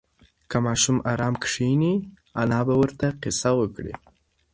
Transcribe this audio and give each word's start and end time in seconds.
که 0.49 0.57
ماشوم 0.65 0.97
ارام 1.11 1.35
کښېني، 1.43 1.93
انا 2.41 2.59
به 2.67 2.73
ورته 2.81 3.07
قصه 3.23 3.49
وکړي. 3.59 3.93